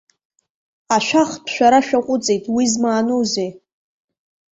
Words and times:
Ашәахтә 0.95 1.49
шәара 1.53 1.79
шәаҟәыҵит, 1.85 2.43
уи 2.55 2.65
змааноузеи? 2.71 3.49